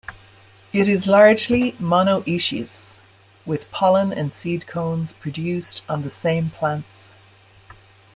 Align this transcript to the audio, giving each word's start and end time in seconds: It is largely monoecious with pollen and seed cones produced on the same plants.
It 0.73 0.87
is 0.87 1.05
largely 1.05 1.73
monoecious 1.73 2.97
with 3.45 3.69
pollen 3.69 4.11
and 4.11 4.33
seed 4.33 4.65
cones 4.65 5.13
produced 5.13 5.83
on 5.87 6.01
the 6.01 6.09
same 6.09 6.49
plants. 6.49 7.09